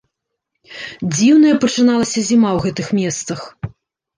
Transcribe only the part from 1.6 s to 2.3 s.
пачыналася